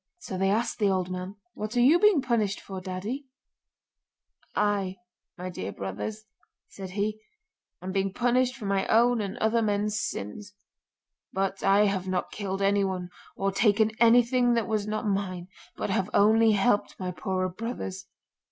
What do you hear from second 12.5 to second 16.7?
anyone or taken anything that was not mine, but have only